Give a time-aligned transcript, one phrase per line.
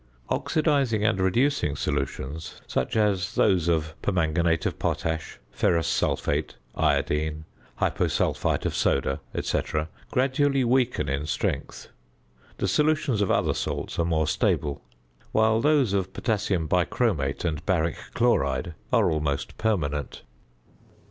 [0.31, 7.45] Oxidising and reducing solutions, such as those of permanganate of potash, ferrous sulphate, iodine,
[7.79, 9.61] hyposulphite of soda, &c.,
[10.09, 11.89] gradually weaken in strength;
[12.57, 14.81] the solutions of other salts are more stable;
[15.33, 20.23] while those of potassium bichromate and baric chloride are almost permanent.